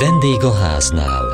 [0.00, 1.24] Vendég a háznál.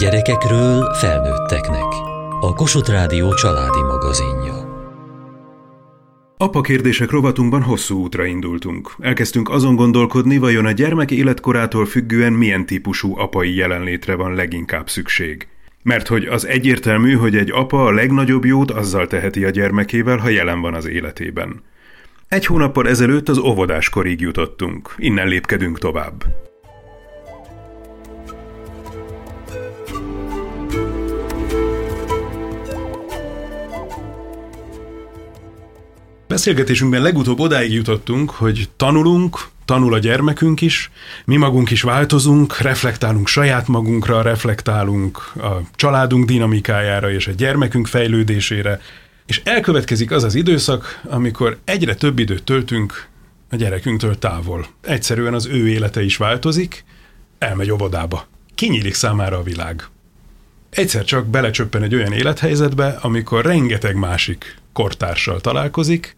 [0.00, 1.92] Gyerekekről felnőtteknek.
[2.40, 4.54] A Kossuth Rádió családi magazinja.
[6.36, 8.94] Apa kérdések rovatunkban hosszú útra indultunk.
[8.98, 15.48] Elkezdtünk azon gondolkodni, vajon a gyermek életkorától függően milyen típusú apai jelenlétre van leginkább szükség.
[15.82, 20.28] Mert hogy az egyértelmű, hogy egy apa a legnagyobb jót azzal teheti a gyermekével, ha
[20.28, 21.62] jelen van az életében.
[22.28, 26.24] Egy hónappal ezelőtt az óvodáskorig jutottunk, innen lépkedünk tovább.
[36.32, 40.90] Beszélgetésünkben legutóbb odáig jutottunk, hogy tanulunk, tanul a gyermekünk is,
[41.24, 48.80] mi magunk is változunk, reflektálunk saját magunkra, reflektálunk a családunk dinamikájára és a gyermekünk fejlődésére,
[49.26, 53.06] és elkövetkezik az az időszak, amikor egyre több időt töltünk
[53.50, 54.66] a gyerekünktől távol.
[54.80, 56.84] Egyszerűen az ő élete is változik,
[57.38, 58.26] elmegy óvodába.
[58.54, 59.84] Kinyílik számára a világ.
[60.70, 66.16] Egyszer csak belecsöppen egy olyan élethelyzetbe, amikor rengeteg másik kortársal találkozik,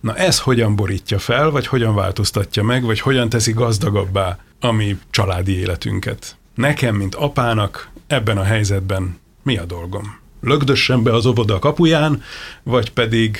[0.00, 4.98] Na ez hogyan borítja fel, vagy hogyan változtatja meg, vagy hogyan teszi gazdagabbá a mi
[5.10, 6.36] családi életünket?
[6.54, 10.18] Nekem, mint apának ebben a helyzetben mi a dolgom?
[10.40, 12.22] Lögdössem be az óvoda kapuján,
[12.62, 13.38] vagy pedig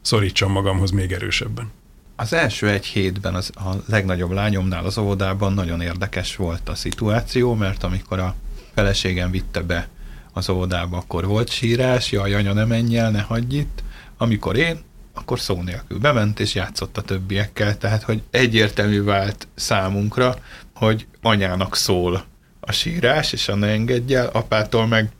[0.00, 1.70] szorítsam magamhoz még erősebben?
[2.16, 7.54] Az első egy hétben az, a legnagyobb lányomnál az óvodában nagyon érdekes volt a szituáció,
[7.54, 8.34] mert amikor a
[8.74, 9.88] feleségem vitte be
[10.32, 13.82] az óvodába, akkor volt sírás, jaj, anya, ne menj el, ne hagyj itt.
[14.16, 14.78] Amikor én
[15.14, 20.36] akkor szó nélkül bement és játszott a többiekkel, tehát hogy egyértelmű vált számunkra,
[20.74, 22.24] hogy anyának szól
[22.60, 25.10] a sírás, és a ne engedj el, apától meg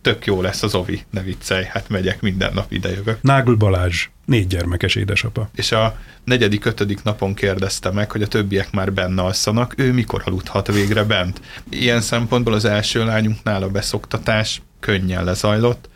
[0.00, 3.22] tök jó lesz az Ovi, ne viccelj, hát megyek minden nap idejövök.
[3.22, 5.48] Nágl Balázs, négy gyermekes édesapa.
[5.54, 10.22] És a negyedik, ötödik napon kérdezte meg, hogy a többiek már benne alszanak, ő mikor
[10.24, 11.40] aludhat végre bent.
[11.70, 15.88] Ilyen szempontból az első lányunknál a beszoktatás könnyen lezajlott,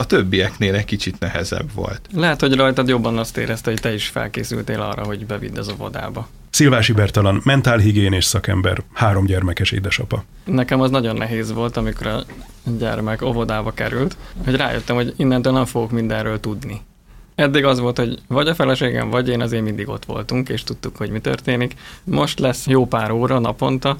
[0.00, 2.00] a többieknél egy kicsit nehezebb volt.
[2.14, 6.28] Lehet, hogy rajtad jobban azt érezte, hogy te is felkészültél arra, hogy bevidd az óvodába.
[6.50, 10.24] Szilvási Bertalan, mentálhigiénés szakember, három gyermekes édesapa.
[10.44, 12.24] Nekem az nagyon nehéz volt, amikor a
[12.78, 16.80] gyermek óvodába került, hogy rájöttem, hogy innentől nem fogok mindenről tudni.
[17.34, 20.96] Eddig az volt, hogy vagy a feleségem, vagy én azért mindig ott voltunk, és tudtuk,
[20.96, 21.74] hogy mi történik.
[22.04, 23.98] Most lesz jó pár óra naponta,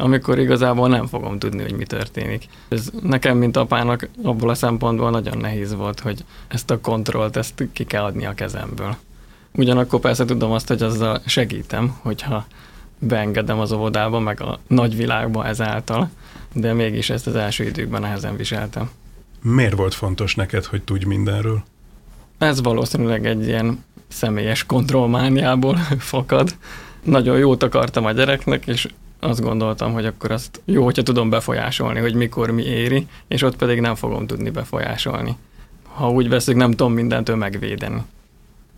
[0.00, 2.44] amikor igazából nem fogom tudni, hogy mi történik.
[2.68, 7.68] Ez nekem, mint apának, abból a szempontból nagyon nehéz volt, hogy ezt a kontrollt, ezt
[7.72, 8.96] ki kell adni a kezemből.
[9.52, 12.46] Ugyanakkor persze tudom azt, hogy azzal segítem, hogyha
[12.98, 16.10] beengedem az óvodába, meg a nagyvilágba ezáltal,
[16.52, 18.90] de mégis ezt az első időkben nehezen viseltem.
[19.42, 21.62] Miért volt fontos neked, hogy tudj mindenről?
[22.38, 25.76] Ez valószínűleg egy ilyen személyes kontrollmániából
[26.12, 26.56] fakad.
[27.02, 28.88] Nagyon jót akartam a gyereknek, és
[29.20, 33.56] azt gondoltam, hogy akkor azt jó, hogyha tudom befolyásolni, hogy mikor mi éri, és ott
[33.56, 35.36] pedig nem fogom tudni befolyásolni.
[35.92, 38.02] Ha úgy veszük, nem tudom mindentől megvédeni.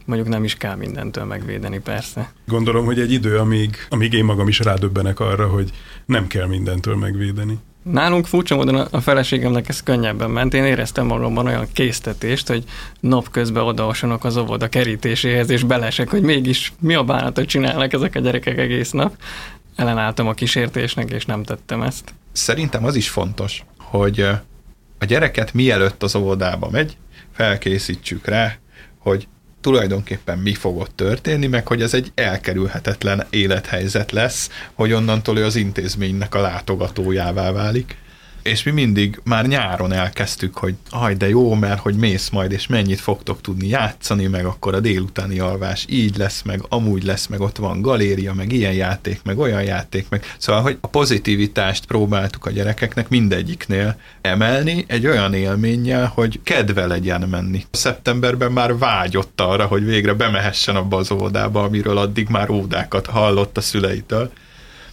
[0.05, 2.33] Mondjuk nem is kell mindentől megvédeni, persze.
[2.47, 5.71] Gondolom, hogy egy idő, amíg, amíg én magam is rádöbbenek arra, hogy
[6.07, 7.59] nem kell mindentől megvédeni.
[7.83, 10.55] Nálunk furcsa módon a feleségemnek ez könnyebben ment.
[10.55, 12.65] Én éreztem magamban olyan késztetést, hogy
[13.01, 18.21] napközben odaosonok az óvoda kerítéséhez, és belesek, hogy mégis mi a bánatot csinálnak ezek a
[18.21, 19.17] gyerekek egész nap
[19.77, 22.15] ellenálltam a kísértésnek, és nem tettem ezt.
[22.33, 24.21] Szerintem az is fontos, hogy
[24.99, 26.97] a gyereket mielőtt az óvodába megy,
[27.33, 28.57] felkészítsük rá,
[28.99, 29.29] hogy
[29.61, 35.57] tulajdonképpen mi fog történni, meg hogy ez egy elkerülhetetlen élethelyzet lesz, hogy onnantól ő az
[35.57, 37.97] intézménynek a látogatójává válik
[38.43, 42.67] és mi mindig már nyáron elkezdtük, hogy aj, de jó, mert hogy mész majd, és
[42.67, 47.41] mennyit fogtok tudni játszani, meg akkor a délutáni alvás így lesz, meg amúgy lesz, meg
[47.41, 52.47] ott van galéria, meg ilyen játék, meg olyan játék, meg szóval, hogy a pozitivitást próbáltuk
[52.47, 57.65] a gyerekeknek mindegyiknél emelni egy olyan élménnyel, hogy kedve legyen menni.
[57.71, 63.57] Szeptemberben már vágyott arra, hogy végre bemehessen abba az óvodába, amiről addig már ódákat hallott
[63.57, 64.31] a szüleitől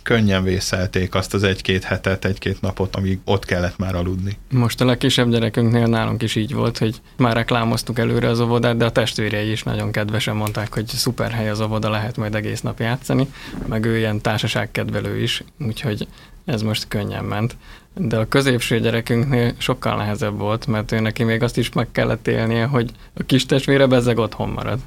[0.10, 4.38] könnyen vészelték azt az egy-két hetet, egy-két napot, amíg ott kellett már aludni.
[4.52, 8.86] Most a legkisebb gyerekünknél nálunk is így volt, hogy már reklámoztuk előre az óvodát, de
[8.86, 12.80] a testvérei is nagyon kedvesen mondták, hogy szuper hely az óvoda, lehet majd egész nap
[12.80, 13.28] játszani,
[13.68, 16.08] meg ő ilyen társaságkedvelő is, úgyhogy
[16.46, 17.56] ez most könnyen ment.
[17.96, 22.28] De a középső gyerekünknél sokkal nehezebb volt, mert ő neki még azt is meg kellett
[22.28, 24.80] élnie, hogy a kis testvére bezeg otthon marad.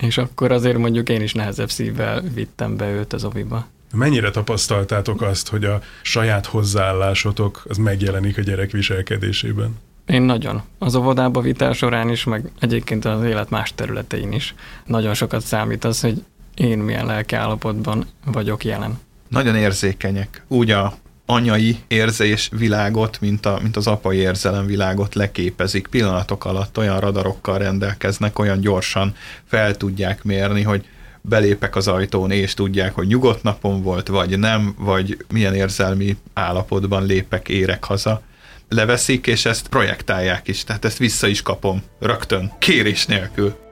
[0.00, 3.66] És akkor azért mondjuk én is nehezebb szívvel vittem be őt az oviba.
[3.94, 9.78] Mennyire tapasztaltátok azt, hogy a saját hozzáállásotok az megjelenik a gyerek viselkedésében?
[10.06, 10.62] Én nagyon.
[10.78, 14.54] Az óvodába vitel során is, meg egyébként az élet más területein is.
[14.86, 16.22] Nagyon sokat számít az, hogy
[16.54, 18.98] én milyen lelkiállapotban vagyok jelen.
[19.28, 20.44] Nagyon érzékenyek.
[20.48, 20.94] Úgy a
[21.26, 25.86] anyai érzés világot, mint, a, mint az apai érzelem világot leképezik.
[25.86, 29.14] Pillanatok alatt olyan radarokkal rendelkeznek, olyan gyorsan
[29.44, 30.84] fel tudják mérni, hogy
[31.28, 37.06] belépek az ajtón, és tudják, hogy nyugodt napon volt, vagy nem, vagy milyen érzelmi állapotban
[37.06, 38.22] lépek, érek haza.
[38.68, 43.63] Leveszik, és ezt projektálják is, tehát ezt vissza is kapom rögtön, kérés nélkül.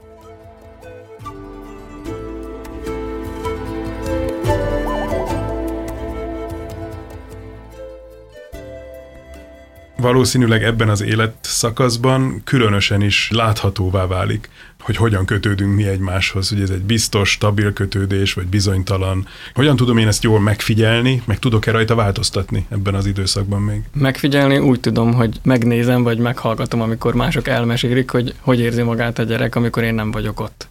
[10.03, 14.51] Valószínűleg ebben az életszakaszban különösen is láthatóvá válik,
[14.81, 19.27] hogy hogyan kötődünk mi egymáshoz, hogy ez egy biztos, stabil kötődés, vagy bizonytalan.
[19.55, 23.83] Hogyan tudom én ezt jól megfigyelni, meg tudok-e rajta változtatni ebben az időszakban még?
[23.93, 29.23] Megfigyelni úgy tudom, hogy megnézem, vagy meghallgatom, amikor mások elmesélik, hogy hogy érzi magát a
[29.23, 30.69] gyerek, amikor én nem vagyok ott.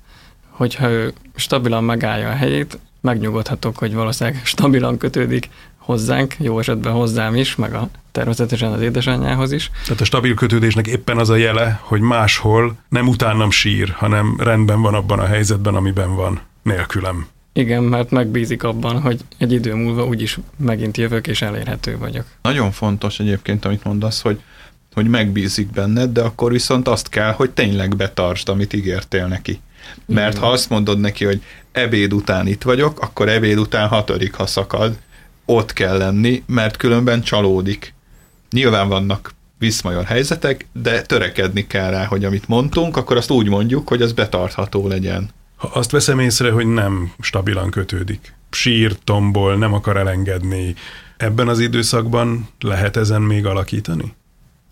[0.49, 5.49] Hogyha ő stabilan megállja a helyét, megnyugodhatok, hogy valószínűleg stabilan kötődik
[5.81, 9.71] hozzánk, jó esetben hozzám is, meg a természetesen az édesanyjához is.
[9.85, 14.81] Tehát a stabil kötődésnek éppen az a jele, hogy máshol nem utánam sír, hanem rendben
[14.81, 17.27] van abban a helyzetben, amiben van, nélkülem.
[17.53, 22.25] Igen, mert megbízik abban, hogy egy idő múlva úgyis megint jövök és elérhető vagyok.
[22.41, 24.41] Nagyon fontos egyébként, amit mondasz, hogy
[24.93, 29.59] hogy megbízik benned, de akkor viszont azt kell, hogy tényleg betartsd, amit ígértél neki.
[30.05, 30.43] Mert Igen.
[30.43, 31.41] ha azt mondod neki, hogy
[31.71, 34.97] ebéd után itt vagyok, akkor ebéd után hatodik, ha szakad,
[35.45, 37.93] ott kell lenni, mert különben csalódik.
[38.51, 43.87] Nyilván vannak viszmajor helyzetek, de törekedni kell rá, hogy amit mondtunk, akkor azt úgy mondjuk,
[43.87, 45.29] hogy az betartható legyen.
[45.55, 50.75] Ha azt veszem észre, hogy nem stabilan kötődik, sír, tombol, nem akar elengedni,
[51.17, 54.13] ebben az időszakban lehet ezen még alakítani?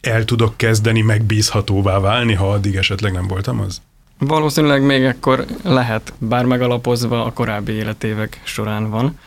[0.02, 3.82] El tudok kezdeni megbízhatóvá válni, ha addig esetleg nem voltam az?
[4.18, 9.18] Valószínűleg még ekkor lehet, bár megalapozva a korábbi életévek során van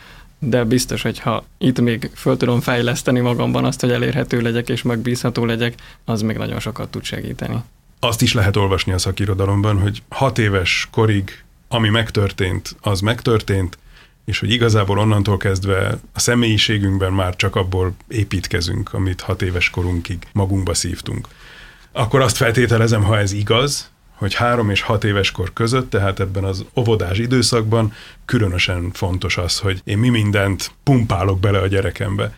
[0.45, 4.81] de biztos, hogy ha itt még föl tudom fejleszteni magamban azt, hogy elérhető legyek és
[4.81, 5.73] megbízható legyek,
[6.05, 7.57] az még nagyon sokat tud segíteni.
[7.99, 13.77] Azt is lehet olvasni a szakirodalomban, hogy hat éves korig, ami megtörtént, az megtörtént,
[14.25, 20.27] és hogy igazából onnantól kezdve a személyiségünkben már csak abból építkezünk, amit hat éves korunkig
[20.31, 21.27] magunkba szívtunk.
[21.91, 26.43] Akkor azt feltételezem, ha ez igaz, hogy három és hat éves kor között, tehát ebben
[26.43, 27.93] az óvodás időszakban
[28.25, 32.37] különösen fontos az, hogy én mi mindent pumpálok bele a gyerekembe.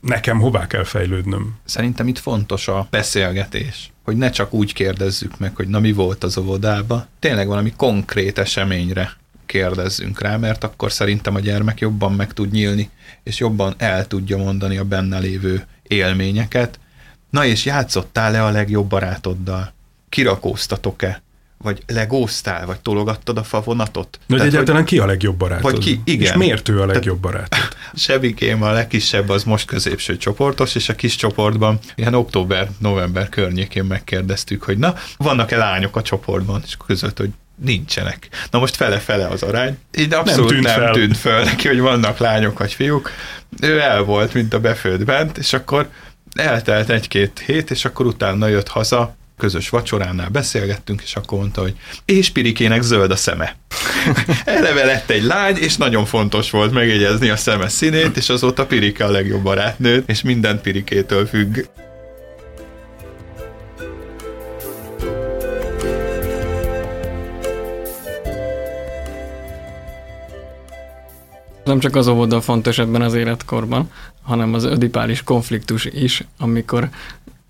[0.00, 1.56] Nekem hová kell fejlődnöm?
[1.64, 6.24] Szerintem itt fontos a beszélgetés, hogy ne csak úgy kérdezzük meg, hogy na mi volt
[6.24, 9.16] az óvodába, tényleg valami konkrét eseményre
[9.46, 12.90] kérdezzünk rá, mert akkor szerintem a gyermek jobban meg tud nyílni,
[13.22, 16.78] és jobban el tudja mondani a benne lévő élményeket.
[17.30, 19.72] Na és játszottál-e a legjobb barátoddal?
[20.08, 21.22] Kirakóztatok-e,
[21.62, 24.18] vagy legóztál, vagy tologattad a favonatot.
[24.26, 25.70] De Tehát, egyáltalán hogy, ki a legjobb barátod?
[25.70, 26.32] Vagy ki, igen.
[26.32, 27.58] És miért ő a legjobb barátod?
[27.94, 34.62] Sebikém a legkisebb az most középső csoportos, és a kis csoportban ilyen október-november környékén megkérdeztük,
[34.62, 37.30] hogy na, vannak-e lányok a csoportban, és között, hogy
[37.62, 38.28] nincsenek.
[38.50, 39.78] Na most fele-fele az arány.
[39.98, 40.92] Így abszolút nem tűnt, nem fel.
[40.92, 43.10] tűnt föl neki, hogy vannak lányok vagy fiúk.
[43.60, 45.88] Ő el volt, mint a befőtt bent, és akkor
[46.32, 51.74] eltelt egy-két hét, és akkor utána jött haza, közös vacsoránál beszélgettünk, és akkor mondta, hogy
[52.04, 53.56] és Pirikének zöld a szeme.
[54.44, 59.04] Eleve lett egy lány, és nagyon fontos volt megjegyezni a szeme színét, és azóta Pirike
[59.04, 61.58] a legjobb barátnő, és minden Pirikétől függ.
[71.68, 73.90] Nem csak az óvoda fontos ebben az életkorban,
[74.22, 76.88] hanem az ödipális konfliktus is, amikor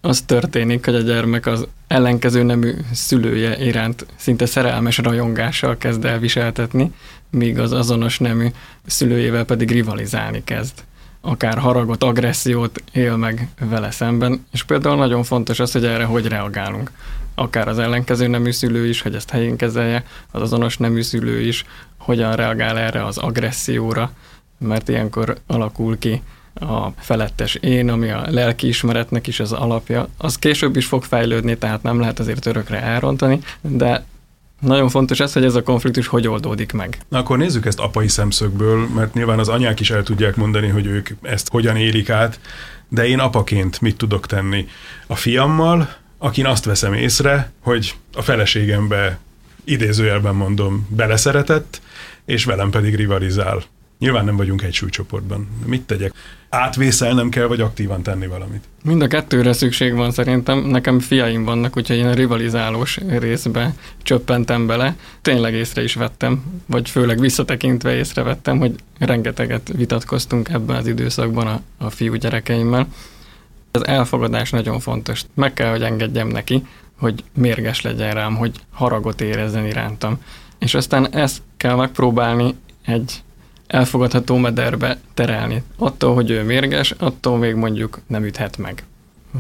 [0.00, 6.18] az történik, hogy a gyermek az ellenkező nemű szülője iránt szinte szerelmes rajongással kezd el
[6.18, 6.92] viseltetni,
[7.30, 8.46] míg az azonos nemű
[8.86, 10.72] szülőjével pedig rivalizálni kezd.
[11.20, 16.26] Akár haragot, agressziót él meg vele szemben, és például nagyon fontos az, hogy erre hogy
[16.26, 16.90] reagálunk.
[17.34, 21.64] Akár az ellenkező nemű szülő is, hogy ezt helyén kezelje, az azonos nemű szülő is,
[21.98, 24.12] hogyan reagál erre az agresszióra,
[24.58, 26.22] mert ilyenkor alakul ki
[26.60, 31.82] a felettes én, ami a lelkiismeretnek is az alapja, az később is fog fejlődni, tehát
[31.82, 34.04] nem lehet azért örökre elrontani, de
[34.60, 36.98] nagyon fontos ez, hogy ez a konfliktus hogy oldódik meg.
[37.08, 40.86] Na akkor nézzük ezt apai szemszögből, mert nyilván az anyák is el tudják mondani, hogy
[40.86, 42.40] ők ezt hogyan élik át,
[42.88, 44.68] de én apaként mit tudok tenni
[45.06, 45.88] a fiammal,
[46.18, 49.18] akin azt veszem észre, hogy a feleségembe
[49.64, 51.80] idézőjelben mondom beleszeretett,
[52.24, 53.62] és velem pedig rivalizál
[53.98, 55.48] Nyilván nem vagyunk egy súlycsoportban.
[55.66, 56.12] Mit tegyek?
[56.48, 58.64] Átvészelnem kell, vagy aktívan tenni valamit?
[58.84, 60.58] Mind a kettőre szükség van szerintem.
[60.58, 64.96] Nekem fiaim vannak, úgyhogy én a rivalizálós részbe csöppentem bele.
[65.22, 71.60] Tényleg észre is vettem, vagy főleg visszatekintve észrevettem, hogy rengeteget vitatkoztunk ebben az időszakban a,
[71.78, 72.86] a fiú gyerekeimmel.
[73.70, 75.24] Az elfogadás nagyon fontos.
[75.34, 76.66] Meg kell, hogy engedjem neki,
[76.98, 80.22] hogy mérges legyen rám, hogy haragot érezzen irántam.
[80.58, 83.22] És aztán ezt kell megpróbálni egy
[83.68, 85.62] elfogadható mederbe terelni.
[85.78, 88.84] Attól, hogy ő mérges, attól még mondjuk nem üthet meg.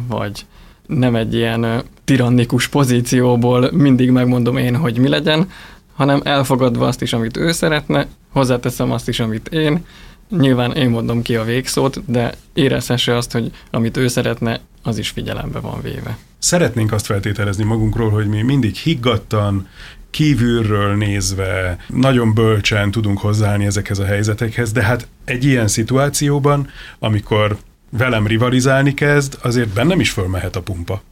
[0.08, 0.46] Vagy
[0.86, 5.50] nem egy ilyen tirannikus pozícióból mindig megmondom én, hogy mi legyen,
[5.94, 9.84] hanem elfogadva azt is, amit ő szeretne, hozzáteszem azt is, amit én,
[10.30, 15.08] nyilván én mondom ki a végszót, de érezhesse azt, hogy amit ő szeretne, az is
[15.08, 16.18] figyelembe van véve.
[16.38, 19.68] Szeretnénk azt feltételezni magunkról, hogy mi mindig higgadtan,
[20.10, 27.56] kívülről nézve nagyon bölcsen tudunk hozzáállni ezekhez a helyzetekhez, de hát egy ilyen szituációban, amikor
[27.90, 31.02] velem rivalizálni kezd, azért bennem is fölmehet a pumpa.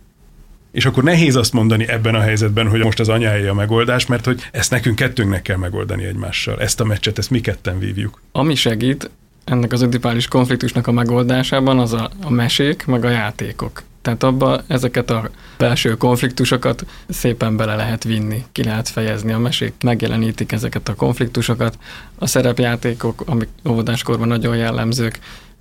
[0.72, 4.24] És akkor nehéz azt mondani ebben a helyzetben, hogy most az anyája a megoldás, mert
[4.24, 6.60] hogy ezt nekünk kettőnknek kell megoldani egymással.
[6.60, 8.20] Ezt a meccset, ezt mi ketten vívjuk.
[8.32, 9.10] Ami segít
[9.44, 13.82] ennek az ödipális konfliktusnak a megoldásában, az a, a mesék, meg a játékok.
[14.06, 19.32] Tehát abba ezeket a belső konfliktusokat szépen bele lehet vinni, ki lehet fejezni.
[19.32, 21.78] A mesék megjelenítik ezeket a konfliktusokat.
[22.18, 25.18] A szerepjátékok, amik óvodáskorban nagyon jellemzők,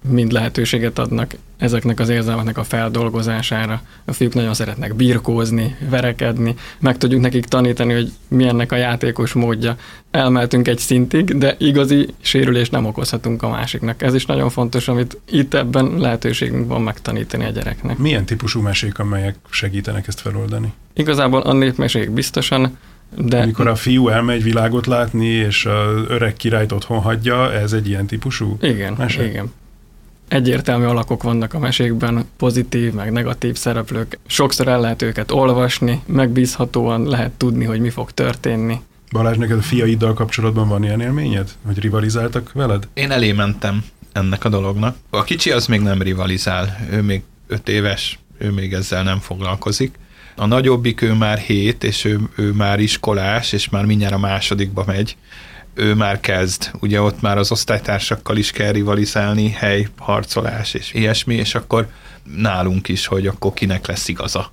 [0.10, 3.82] mind lehetőséget adnak ezeknek az érzelmeknek a feldolgozására.
[4.06, 9.76] A fiúk nagyon szeretnek birkózni, verekedni, meg tudjuk nekik tanítani, hogy milyennek a játékos módja.
[10.12, 14.02] Elmeltünk egy szintig, de igazi sérülést nem okozhatunk a másiknak.
[14.02, 17.98] Ez is nagyon fontos, amit itt ebben lehetőségünk van megtanítani a gyereknek.
[17.98, 20.74] Milyen típusú mesék, amelyek segítenek ezt feloldani?
[20.94, 22.78] Igazából a népmesék biztosan,
[23.18, 23.42] de...
[23.42, 28.06] Amikor a fiú elmegy világot látni, és az öreg királyt otthon hagyja, ez egy ilyen
[28.06, 29.28] típusú Igen, mese?
[29.28, 29.52] igen
[30.28, 34.20] egyértelmű alakok vannak a mesékben, pozitív, meg negatív szereplők.
[34.26, 38.82] Sokszor el lehet őket olvasni, megbízhatóan lehet tudni, hogy mi fog történni.
[39.12, 41.52] Balázs, neked a fiaiddal kapcsolatban van ilyen élményed?
[41.66, 42.88] Hogy rivalizáltak veled?
[42.94, 44.96] Én elé mentem ennek a dolognak.
[45.10, 49.96] A kicsi az még nem rivalizál, ő még öt éves, ő még ezzel nem foglalkozik.
[50.36, 54.84] A nagyobbik ő már hét, és ő, ő már iskolás, és már mindjárt a másodikba
[54.88, 55.18] megy
[55.76, 56.72] ő már kezd.
[56.80, 61.88] Ugye ott már az osztálytársakkal is kell rivalizálni, hely, harcolás és ilyesmi, és akkor
[62.36, 64.52] nálunk is, hogy akkor kinek lesz igaza.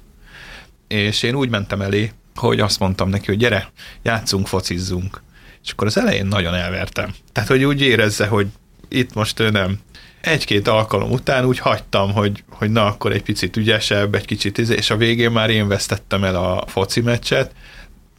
[0.88, 3.70] És én úgy mentem elé, hogy azt mondtam neki, hogy gyere,
[4.02, 5.22] játszunk, focizzunk.
[5.64, 7.14] És akkor az elején nagyon elvertem.
[7.32, 8.46] Tehát, hogy úgy érezze, hogy
[8.88, 9.78] itt most ő nem.
[10.20, 14.74] Egy-két alkalom után úgy hagytam, hogy, hogy na, akkor egy picit ügyesebb, egy kicsit, izé,
[14.74, 17.52] és a végén már én vesztettem el a foci meccset,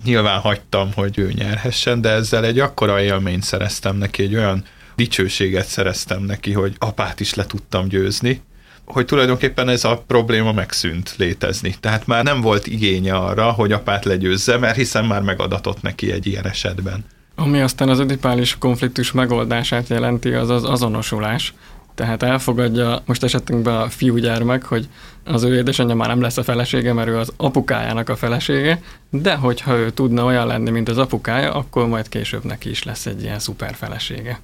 [0.03, 4.63] nyilván hagytam, hogy ő nyerhessen, de ezzel egy akkora élményt szereztem neki, egy olyan
[4.95, 8.41] dicsőséget szereztem neki, hogy apát is le tudtam győzni,
[8.85, 11.75] hogy tulajdonképpen ez a probléma megszűnt létezni.
[11.79, 16.27] Tehát már nem volt igénye arra, hogy apát legyőzze, mert hiszen már megadatott neki egy
[16.27, 17.05] ilyen esetben.
[17.35, 21.53] Ami aztán az ödipális konfliktus megoldását jelenti, az az azonosulás.
[21.95, 24.87] Tehát elfogadja most esetünkben a fiúgyermek, hogy
[25.23, 29.35] az ő édesanyja már nem lesz a felesége, mert ő az apukájának a felesége, de
[29.35, 33.21] hogyha ő tudna olyan lenni, mint az apukája, akkor majd később neki is lesz egy
[33.21, 34.39] ilyen szuper felesége.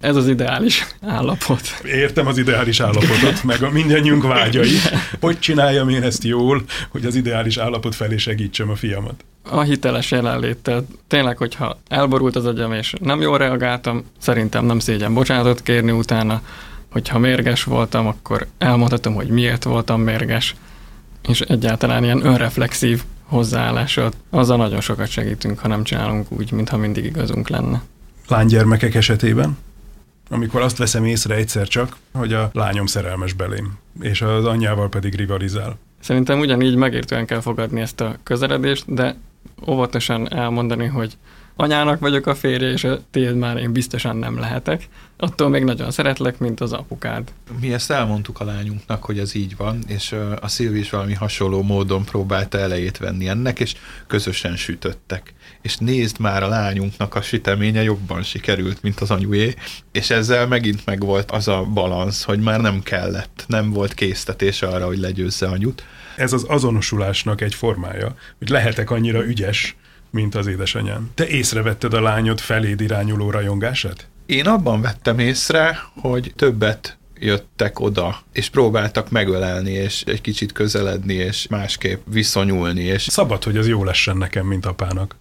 [0.00, 1.60] Ez az ideális állapot.
[1.84, 4.76] Értem az ideális állapotot, meg a mindannyiunk vágyai.
[5.20, 9.24] Hogy csináljam én ezt jól, hogy az ideális állapot felé segítsem a fiamat?
[9.42, 10.86] A hiteles jelenléttel.
[11.08, 16.42] Tényleg, hogyha elborult az agyam, és nem jól reagáltam, szerintem nem szégyen bocsánatot kérni utána,
[16.90, 20.54] hogyha mérges voltam, akkor elmondhatom, hogy miért voltam mérges,
[21.28, 27.04] és egyáltalán ilyen önreflexív hozzáállással, azzal nagyon sokat segítünk, ha nem csinálunk úgy, mintha mindig
[27.04, 27.82] igazunk lenne.
[28.28, 29.58] Lánygyermekek esetében?
[30.30, 35.14] Amikor azt veszem észre egyszer csak, hogy a lányom szerelmes belém, és az anyjával pedig
[35.14, 35.78] rivalizál.
[36.00, 39.16] Szerintem ugyanígy megértően kell fogadni ezt a közeledést, de
[39.66, 41.16] óvatosan elmondani, hogy
[41.60, 44.88] anyának vagyok a férje, és a tiéd már én biztosan nem lehetek.
[45.16, 47.32] Attól még nagyon szeretlek, mint az apukád.
[47.60, 51.62] Mi ezt elmondtuk a lányunknak, hogy ez így van, és a Szilvi is valami hasonló
[51.62, 53.74] módon próbálta elejét venni ennek, és
[54.06, 55.34] közösen sütöttek.
[55.62, 59.54] És nézd már a lányunknak a süteménye jobban sikerült, mint az anyué,
[59.92, 64.86] és ezzel megint megvolt az a balansz, hogy már nem kellett, nem volt késztetés arra,
[64.86, 65.84] hogy legyőzze anyut.
[66.16, 69.76] Ez az azonosulásnak egy formája, hogy lehetek annyira ügyes,
[70.10, 71.10] mint az édesanyám.
[71.14, 74.06] Te észrevetted a lányod feléd irányuló rajongását?
[74.26, 81.14] Én abban vettem észre, hogy többet jöttek oda, és próbáltak megölelni, és egy kicsit közeledni,
[81.14, 82.82] és másképp viszonyulni.
[82.82, 85.16] És Szabad, hogy az jó lessen nekem, mint apának.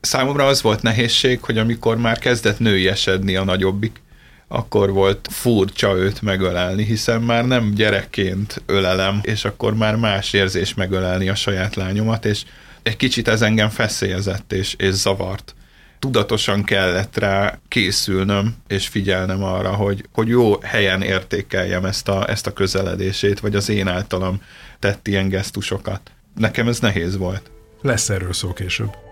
[0.00, 4.00] Számomra az volt nehézség, hogy amikor már kezdett női esedni a nagyobbik,
[4.48, 10.74] akkor volt furcsa őt megölelni, hiszen már nem gyerekként ölelem, és akkor már más érzés
[10.74, 12.44] megölelni a saját lányomat, és
[12.82, 15.54] egy kicsit ez engem feszélyezett és, és zavart.
[15.98, 22.46] Tudatosan kellett rá készülnöm, és figyelnem arra, hogy, hogy jó helyen értékeljem ezt a, ezt
[22.46, 24.42] a közeledését, vagy az én általam
[24.78, 26.10] tett ilyen gesztusokat.
[26.34, 27.50] Nekem ez nehéz volt.
[27.82, 29.11] Lesz erről szó később.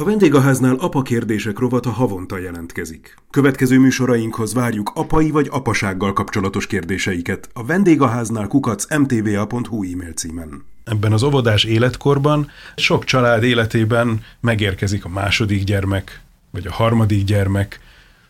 [0.00, 3.16] A vendégháznál apa kérdések rovata havonta jelentkezik.
[3.30, 10.64] Következő műsorainkhoz várjuk apai vagy apasággal kapcsolatos kérdéseiket a vendégháznál kukac mtva.hu e-mail címen.
[10.84, 17.80] Ebben az óvodás életkorban sok család életében megérkezik a második gyermek, vagy a harmadik gyermek,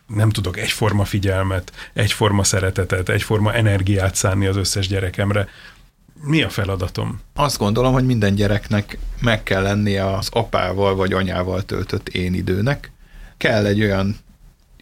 [0.06, 5.48] nem tudok egyforma figyelmet, egyforma szeretetet, egyforma energiát szánni az összes gyerekemre.
[6.22, 7.20] Mi a feladatom?
[7.34, 12.92] Azt gondolom, hogy minden gyereknek meg kell lennie az apával vagy anyával töltött én időnek.
[13.36, 14.16] Kell egy olyan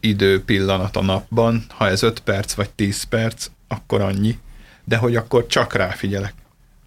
[0.01, 4.39] idő pillanat a napban, ha ez 5 perc vagy 10 perc, akkor annyi,
[4.85, 6.35] de hogy akkor csak ráfigyelek.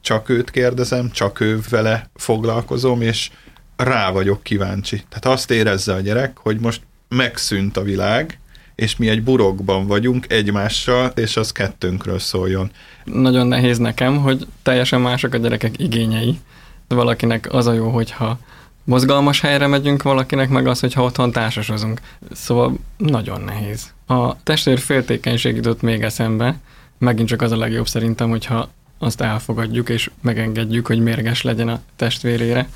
[0.01, 3.31] Csak őt kérdezem, csak ő vele foglalkozom, és
[3.75, 5.03] rá vagyok kíváncsi.
[5.09, 8.39] Tehát azt érezze a gyerek, hogy most megszűnt a világ,
[8.75, 12.71] és mi egy burokban vagyunk egymással, és az kettőnkről szóljon.
[13.03, 16.39] Nagyon nehéz nekem, hogy teljesen mások a gyerekek igényei.
[16.87, 18.39] Valakinek az a jó, hogyha
[18.83, 22.01] mozgalmas helyre megyünk, valakinek meg az, hogyha otthon társasozunk.
[22.31, 23.93] Szóval nagyon nehéz.
[24.07, 26.59] A testvér féltékenység jutott még eszembe,
[26.97, 31.81] megint csak az a legjobb szerintem, hogyha azt elfogadjuk és megengedjük, hogy mérges legyen a
[31.95, 32.69] testvérére,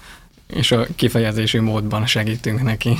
[0.48, 2.98] és a kifejezési módban segítünk neki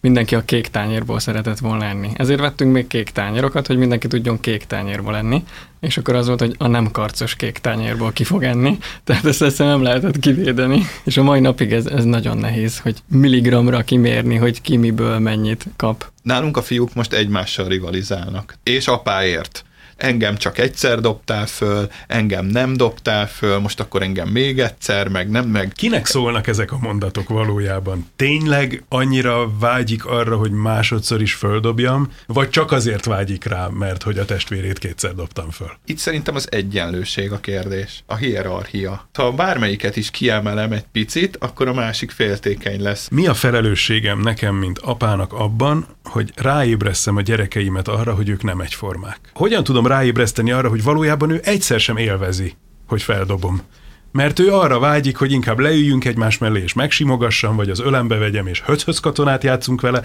[0.00, 2.10] mindenki a kék tányérból szeretett volna enni.
[2.14, 5.44] Ezért vettünk még kék tányérokat, hogy mindenki tudjon kék tányérból enni,
[5.80, 9.42] és akkor az volt, hogy a nem karcos kék tányérból ki fog enni, tehát ezt
[9.42, 14.36] ezt nem lehetett kivédeni, és a mai napig ez, ez nagyon nehéz, hogy milligramra kimérni,
[14.36, 16.10] hogy ki miből mennyit kap.
[16.22, 19.64] Nálunk a fiúk most egymással rivalizálnak, és apáért
[19.98, 25.30] engem csak egyszer dobtál föl, engem nem dobtál föl, most akkor engem még egyszer, meg
[25.30, 25.72] nem, meg...
[25.76, 28.10] Kinek szólnak ezek a mondatok valójában?
[28.16, 34.18] Tényleg annyira vágyik arra, hogy másodszor is földobjam, vagy csak azért vágyik rá, mert hogy
[34.18, 35.70] a testvérét kétszer dobtam föl?
[35.84, 39.08] Itt szerintem az egyenlőség a kérdés, a hierarchia.
[39.14, 43.08] Ha bármelyiket is kiemelem egy picit, akkor a másik féltékeny lesz.
[43.10, 48.60] Mi a felelősségem nekem, mint apának abban, hogy ráébresszem a gyerekeimet arra, hogy ők nem
[48.60, 49.18] egyformák?
[49.32, 52.54] Hogyan tudom ráébreszteni arra, hogy valójában ő egyszer sem élvezi,
[52.86, 53.60] hogy feldobom.
[54.12, 58.46] Mert ő arra vágyik, hogy inkább leüljünk egymás mellé, és megsimogassam, vagy az ölembe vegyem,
[58.46, 60.02] és höthöz katonát játszunk vele,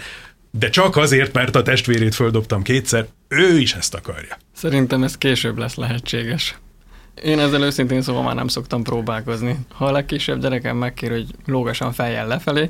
[0.51, 4.37] de csak azért, mert a testvérét földobtam kétszer, ő is ezt akarja.
[4.53, 6.57] Szerintem ez később lesz lehetséges.
[7.23, 9.57] Én ezzel őszintén szóval már nem szoktam próbálkozni.
[9.73, 12.69] Ha a legkisebb gyerekem megkér, hogy lógasan fejjel lefelé,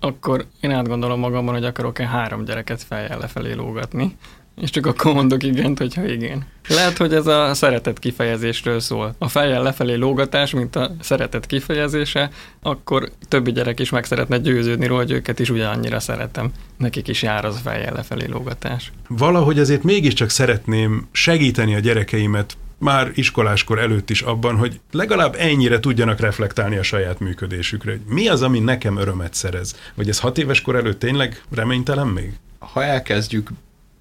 [0.00, 4.16] akkor én átgondolom magamban, hogy akarok-e három gyereket fejjel lefelé lógatni,
[4.60, 6.46] és csak akkor mondok igent, hogyha igen.
[6.68, 9.14] Lehet, hogy ez a szeretet kifejezésről szól.
[9.18, 12.30] A fejjel lefelé lógatás, mint a szeretet kifejezése,
[12.62, 16.52] akkor többi gyerek is meg szeretne győződni róla, hogy őket is ugyanannyira szeretem.
[16.76, 18.92] Nekik is jár az a fejjel lefelé lógatás.
[19.08, 25.80] Valahogy azért mégiscsak szeretném segíteni a gyerekeimet már iskoláskor előtt is abban, hogy legalább ennyire
[25.80, 27.90] tudjanak reflektálni a saját működésükre.
[27.90, 29.76] Hogy mi az, ami nekem örömet szerez?
[29.94, 32.32] Vagy ez hat éves kor előtt tényleg reménytelen még?
[32.58, 33.50] Ha elkezdjük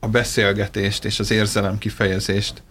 [0.05, 2.63] a beszélgetést és az érzelem kifejezést,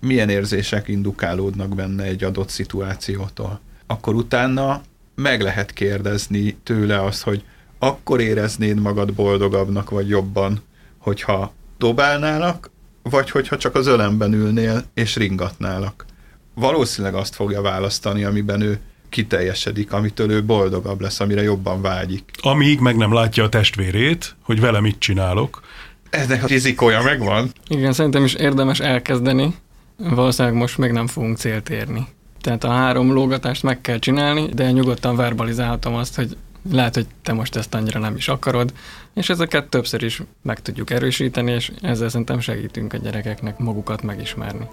[0.00, 3.60] milyen érzések indukálódnak benne egy adott szituációtól.
[3.86, 4.82] Akkor utána
[5.14, 7.44] meg lehet kérdezni tőle azt, hogy
[7.78, 10.62] akkor éreznéd magad boldogabbnak vagy jobban,
[10.98, 12.70] hogyha dobálnának,
[13.02, 16.06] vagy hogyha csak az ölemben ülnél és ringatnálak.
[16.54, 22.30] Valószínűleg azt fogja választani, amiben ő kiteljesedik, amitől ő boldogabb lesz, amire jobban vágyik.
[22.40, 25.62] Amíg meg nem látja a testvérét, hogy vele mit csinálok,
[26.10, 27.50] ennek a rizikója megvan.
[27.68, 29.54] Igen, szerintem is érdemes elkezdeni.
[29.96, 32.06] Valószínűleg most még nem fogunk célt érni.
[32.40, 36.36] Tehát a három lógatást meg kell csinálni, de nyugodtan verbalizálhatom azt, hogy
[36.72, 38.72] lehet, hogy te most ezt annyira nem is akarod,
[39.14, 44.66] és ezeket többször is meg tudjuk erősíteni, és ezzel szerintem segítünk a gyerekeknek magukat megismerni.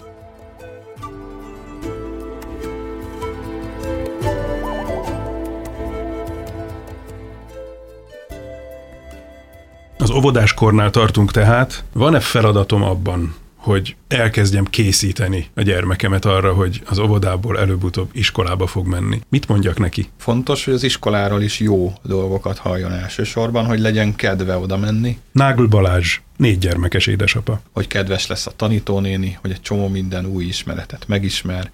[10.16, 11.84] Óvodáskornál tartunk tehát.
[11.94, 18.88] Van-e feladatom abban, hogy elkezdjem készíteni a gyermekemet arra, hogy az óvodából előbb-utóbb iskolába fog
[18.88, 19.22] menni.
[19.30, 20.10] Mit mondjak neki?
[20.18, 25.18] Fontos, hogy az iskoláról is jó dolgokat halljon elsősorban, hogy legyen kedve oda menni.
[25.32, 27.62] Nágl Balázs, négy gyermekes édesapa.
[27.72, 31.72] Hogy kedves lesz a tanítónéni, hogy egy csomó minden új ismeretet megismer,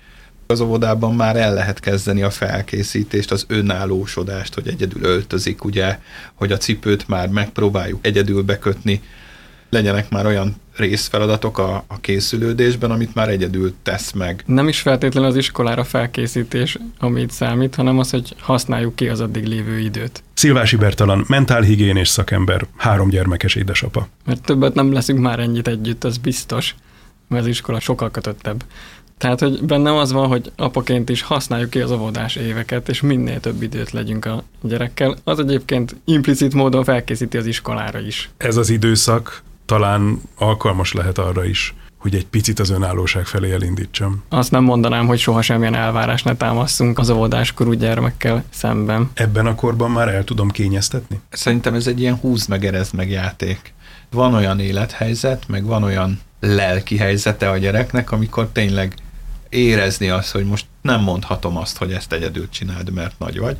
[0.51, 5.99] Az óvodában már el lehet kezdeni a felkészítést, az önállósodást, hogy egyedül öltözik, ugye,
[6.33, 9.01] hogy a cipőt már megpróbáljuk egyedül bekötni,
[9.69, 14.43] legyenek már olyan részfeladatok a, a készülődésben, amit már egyedül tesz meg.
[14.45, 19.45] Nem is feltétlenül az iskolára felkészítés, amit számít, hanem az, hogy használjuk ki az addig
[19.45, 20.23] lévő időt.
[20.33, 24.07] Szilvási Bertalan, mentálhigiénés szakember, három gyermekes édesapa.
[24.25, 26.75] Mert többet nem leszünk már ennyit együtt, az biztos,
[27.27, 28.63] mert az iskola sokkal kötöttebb.
[29.21, 33.39] Tehát, hogy bennem az van, hogy apaként is használjuk ki az óvodás éveket, és minél
[33.39, 35.15] több időt legyünk a gyerekkel.
[35.23, 38.29] Az egyébként implicit módon felkészíti az iskolára is.
[38.37, 44.23] Ez az időszak talán alkalmas lehet arra is, hogy egy picit az önállóság felé elindítsam.
[44.29, 49.09] Azt nem mondanám, hogy soha semmilyen elvárás ne támaszunk az óvodáskorú gyermekkel szemben.
[49.13, 51.19] Ebben a korban már el tudom kényeztetni?
[51.29, 53.73] Szerintem ez egy ilyen húz meg, erezd meg játék.
[54.11, 58.95] Van olyan élethelyzet, meg van olyan lelki helyzete a gyereknek, amikor tényleg
[59.51, 63.57] érezni azt, hogy most nem mondhatom azt, hogy ezt egyedül csináld, mert nagy vagy,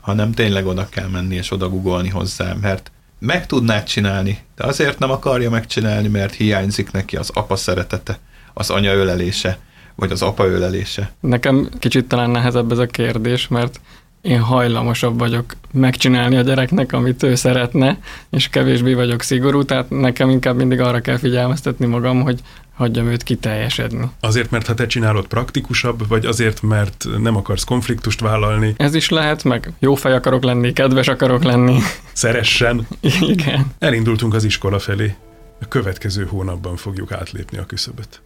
[0.00, 4.98] hanem tényleg oda kell menni és oda googolni hozzá, mert meg tudnád csinálni, de azért
[4.98, 8.18] nem akarja megcsinálni, mert hiányzik neki az apa szeretete,
[8.54, 9.58] az anya ölelése,
[9.94, 11.12] vagy az apa ölelése.
[11.20, 13.80] Nekem kicsit talán nehezebb ez a kérdés, mert
[14.22, 17.98] én hajlamosabb vagyok megcsinálni a gyereknek, amit ő szeretne,
[18.30, 22.40] és kevésbé vagyok szigorú, tehát nekem inkább mindig arra kell figyelmeztetni magam, hogy
[22.74, 24.10] hagyjam őt kiteljesedni.
[24.20, 28.74] Azért, mert ha te csinálod praktikusabb, vagy azért, mert nem akarsz konfliktust vállalni?
[28.76, 31.78] Ez is lehet, meg jó fej akarok lenni, kedves akarok lenni.
[32.12, 32.86] Szeressen?
[33.20, 33.66] Igen.
[33.78, 35.14] Elindultunk az iskola felé.
[35.60, 38.20] A következő hónapban fogjuk átlépni a küszöböt.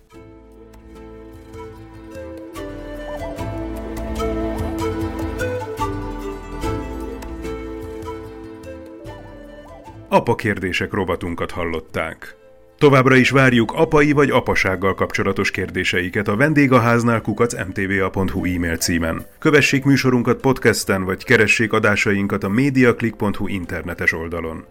[10.08, 12.36] Apa kérdések rovatunkat hallották.
[12.78, 19.26] Továbbra is várjuk apai vagy apasággal kapcsolatos kérdéseiket a vendégháznál kukac mtva.hu e-mail címen.
[19.38, 24.64] Kövessék műsorunkat podcasten, vagy keressék adásainkat a mediaclick.hu internetes oldalon.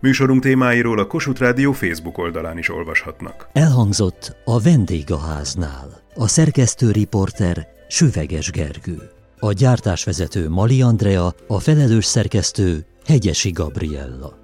[0.00, 3.48] Műsorunk témáiról a Kossuth Rádió Facebook oldalán is olvashatnak.
[3.52, 6.00] Elhangzott a vendégháznál.
[6.14, 9.10] A szerkesztő riporter Süveges Gergő.
[9.38, 14.41] A gyártásvezető Mali Andrea, a felelős szerkesztő Hegyesi Gabriella.